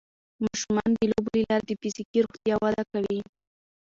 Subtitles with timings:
[0.43, 3.19] ماشومان د لوبو له لارې د فزیکي روغتیا وده کوي.